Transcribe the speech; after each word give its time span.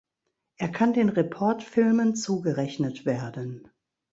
Er 0.57 0.69
kann 0.69 0.93
den 0.93 1.09
Report-Filmen 1.09 2.15
zugerechnet 2.15 3.05
werden. 3.05 3.69